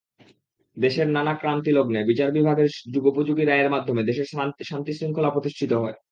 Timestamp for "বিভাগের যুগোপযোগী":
2.31-3.43